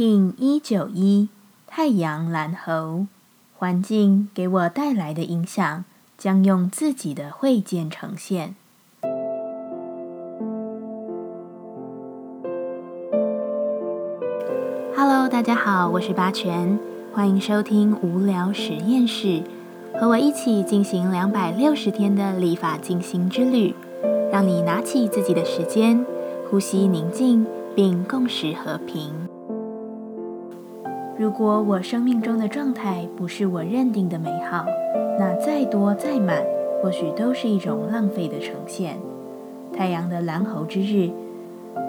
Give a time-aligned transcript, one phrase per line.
[0.00, 1.28] King 一九一
[1.66, 3.04] 太阳蓝猴，
[3.54, 5.84] 环境给我带来的影响，
[6.16, 8.54] 将用自己的慧见呈现。
[14.96, 16.78] Hello，大家好，我是八全，
[17.12, 19.42] 欢迎收听无聊实验室，
[20.00, 23.74] 和我一起进行两百六十天的立法进行之旅，
[24.32, 26.06] 让你拿起自己的时间，
[26.48, 29.12] 呼吸宁静，并共识和平。
[31.20, 34.64] 如果我生命中的状态不是我认定的美好，
[35.18, 36.42] 那再多再满，
[36.80, 38.96] 或许都是一种浪费的呈现。
[39.70, 41.10] 太阳的蓝猴之日，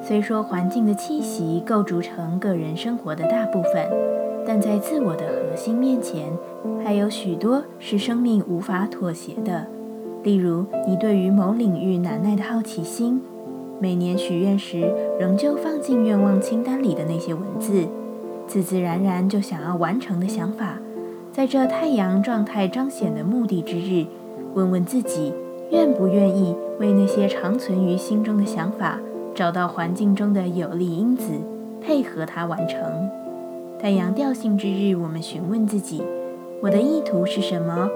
[0.00, 3.90] 虽说环境的气息构筑成个人生活的大部分，
[4.46, 6.26] 但在自我的核心面前，
[6.84, 9.66] 还有许多是生命无法妥协的。
[10.22, 13.20] 例如，你对于某领域难耐的好奇心，
[13.80, 17.88] 每年许愿时仍旧放进愿望清单里的那些文字。
[18.48, 20.78] 自自然然就想要完成的想法，
[21.32, 24.06] 在这太阳状态彰显的目的之日，
[24.54, 25.32] 问问自己
[25.70, 29.00] 愿不愿意为那些长存于心中的想法
[29.34, 31.32] 找到环境中的有利因子，
[31.82, 32.80] 配合它完成。
[33.78, 36.02] 太阳调性之日，我们询问自己：
[36.62, 37.90] 我的意图是什么？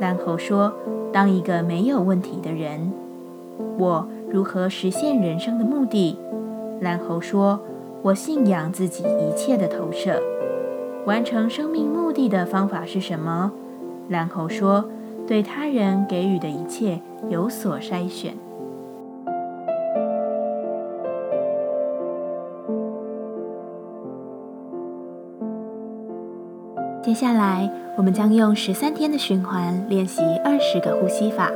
[0.00, 0.72] 然后说：
[1.12, 2.92] 当一个没有问题的人。
[3.78, 6.16] 我如何实现人生的目的？
[6.80, 7.60] 然后说。
[8.02, 10.20] 我信仰自己一切的投射，
[11.06, 13.52] 完成生命目的的方法是什么？
[14.08, 14.84] 然后说，
[15.24, 18.34] 对他人给予的一切有所筛选。
[27.04, 31.52] 接下来，我们将用十三天的循环练习二十个呼吸法。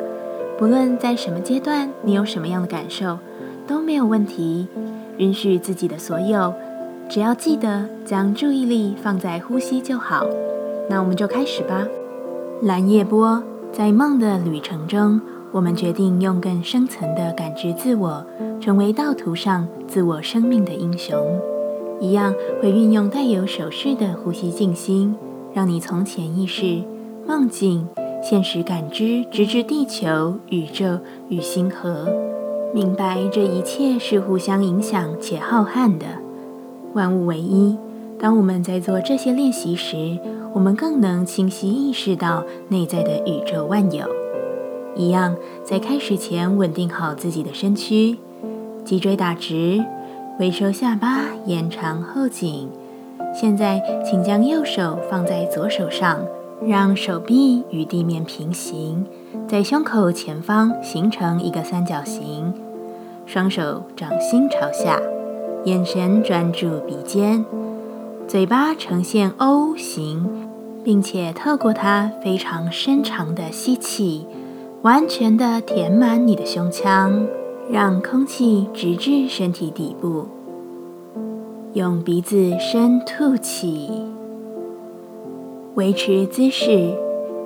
[0.57, 3.19] 不论在什么阶段，你有什么样的感受，
[3.67, 4.69] 都没有问题。
[5.19, 6.53] 允许自己的所有，
[7.09, 10.27] 只要记得将注意力放在呼吸就好。
[10.89, 11.87] 那我们就开始吧。
[12.63, 13.43] 蓝夜波，
[13.73, 15.21] 在梦的旅程中，
[15.53, 18.25] 我们决定用更深层的感知自我，
[18.61, 21.19] 成为道途上自我生命的英雄。
[22.01, 25.15] 一样会运用带有手势的呼吸静心，
[25.55, 26.83] 让你从潜意识、
[27.27, 27.89] 梦境、
[28.23, 30.99] 现实感知，直至地球、宇宙
[31.29, 32.07] 与星河。
[32.75, 36.07] 明白这一切是互相影响且浩瀚的，
[36.93, 37.77] 万物为一。
[38.19, 40.19] 当我们在做这些练习时，
[40.53, 44.07] 我们更能清晰意识到内在的宇宙万有。
[44.95, 48.19] 一样，在开始前稳定好自己的身躯，
[48.85, 49.85] 脊椎打直，
[50.39, 52.69] 微收下巴，延长后颈。
[53.35, 56.21] 现在，请将右手放在左手上，
[56.65, 59.05] 让手臂与地面平行，
[59.47, 62.53] 在胸口前方形成一个三角形。
[63.27, 65.01] 双手掌心朝下，
[65.65, 67.45] 眼神专注鼻尖，
[68.27, 70.49] 嘴巴呈现 O 型，
[70.83, 74.27] 并且透过它非常深长的吸气，
[74.83, 77.27] 完全的填满你的胸腔，
[77.71, 80.27] 让空气直至身体底部。
[81.75, 83.91] 用鼻子深吐气，
[85.77, 86.95] 维持姿势，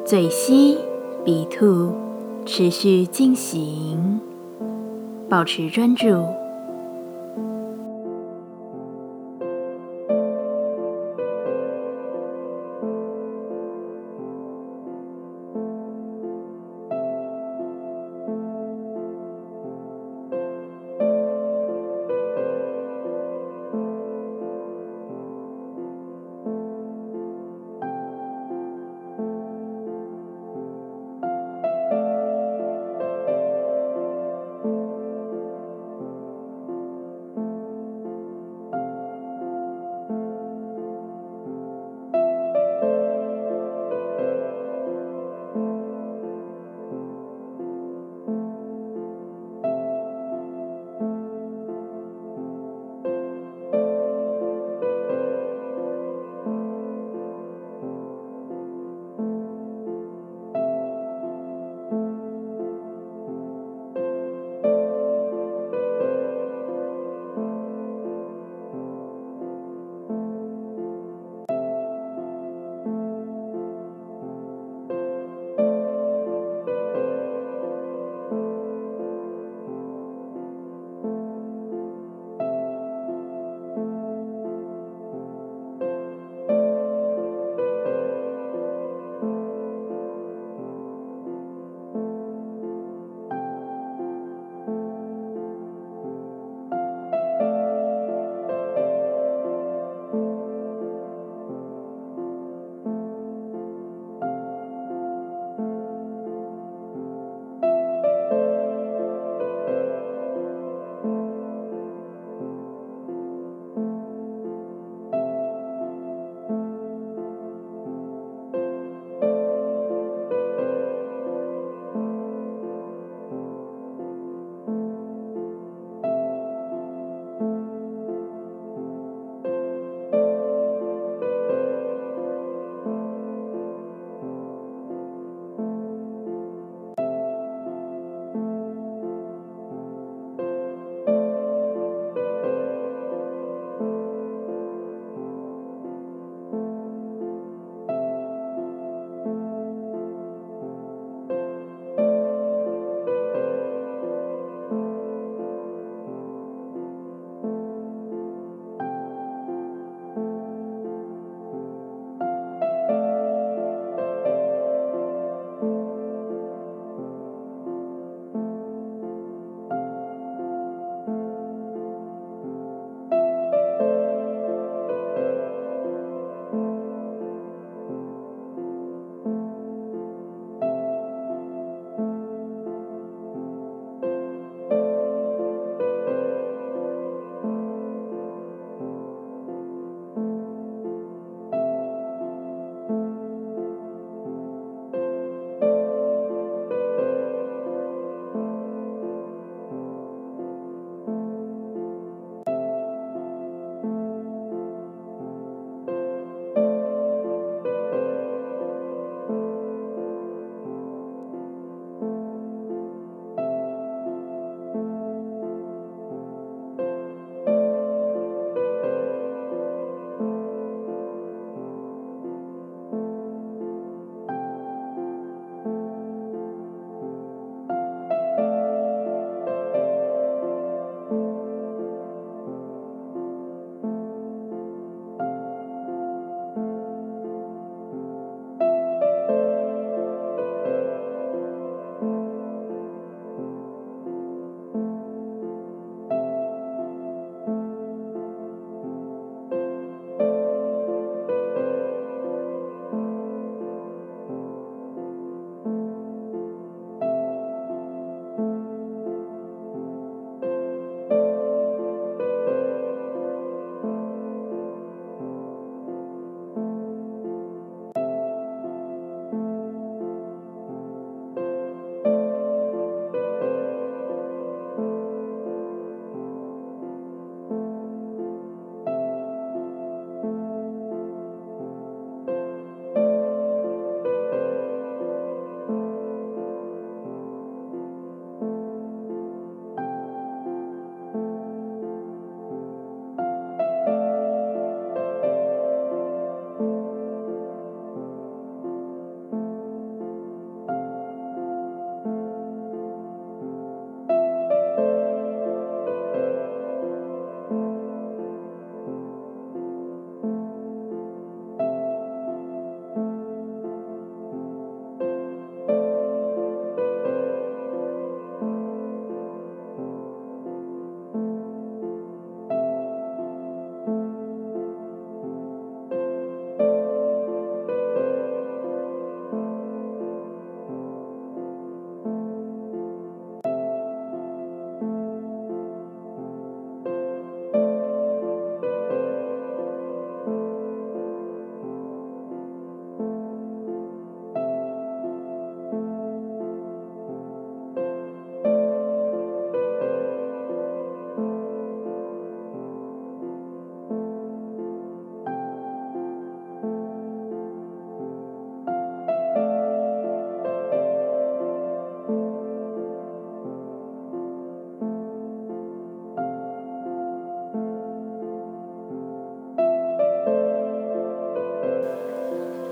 [0.05, 0.79] 嘴吸
[1.25, 1.93] 鼻吐，
[2.47, 4.21] 持续进行。
[5.29, 6.40] 保持专注。